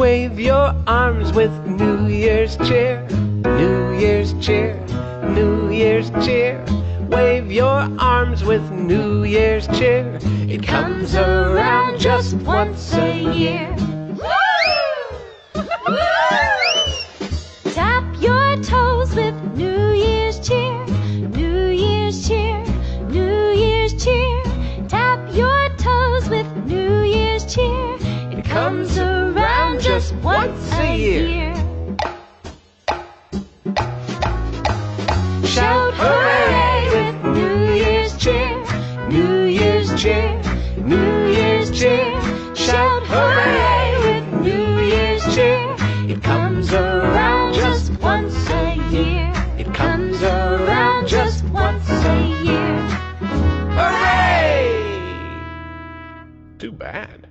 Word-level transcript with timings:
Wave 0.00 0.40
your 0.40 0.74
arms 0.86 1.30
with 1.34 1.52
New 1.66 2.06
Year's 2.06 2.56
cheer. 2.66 3.06
New 3.44 3.92
Year's 3.92 4.32
cheer. 4.40 4.74
New 5.28 5.70
Year's 5.70 6.08
cheer. 6.24 6.64
Wave 7.10 7.52
your 7.52 7.86
arms 8.00 8.42
with 8.42 8.62
New 8.70 9.24
Year's 9.24 9.66
cheer. 9.78 10.18
It 10.48 10.66
comes 10.66 11.14
around 11.14 12.00
just 12.00 12.34
once 12.36 12.94
a 12.94 13.12
year. 13.14 13.76
Tap 17.74 18.04
your 18.22 18.56
toes 18.62 19.14
with 19.14 19.34
New 19.54 19.90
Year's 19.92 20.40
cheer. 20.40 20.86
New 21.28 21.66
Year's 21.68 22.26
cheer. 22.26 22.64
New 23.02 23.50
Year's 23.50 24.02
cheer. 24.02 24.44
Tap 24.88 25.20
your 25.34 25.68
toes 25.76 26.26
with 26.30 26.50
New 26.64 27.02
Year's 27.02 27.44
cheer. 27.54 27.98
It 28.32 28.46
comes 28.46 28.96
around 28.96 29.39
just 30.10 30.24
once 30.24 30.72
a 30.72 30.96
year. 30.96 31.54
Shout 35.44 35.94
hooray 35.94 36.88
with 36.94 37.36
New 37.36 37.74
Year's 37.74 38.16
cheer. 38.16 38.64
New 39.08 39.44
Year's 39.44 39.94
cheer. 40.00 40.40
New 40.78 41.28
Year's 41.28 41.70
cheer. 41.70 42.20
Shout 42.54 43.02
hooray 43.06 43.98
with 44.04 44.42
New 44.42 44.80
Year's 44.80 45.22
cheer. 45.34 45.76
It 46.08 46.22
comes 46.22 46.72
around 46.72 47.54
just 47.54 47.92
once 48.00 48.34
a 48.50 48.76
year. 48.90 49.32
It 49.58 49.72
comes 49.74 50.22
around 50.22 51.06
just 51.06 51.44
once 51.44 51.88
a 51.88 52.20
year. 52.42 52.78
Hooray! 53.78 54.74
Too 56.58 56.72
bad. 56.72 57.28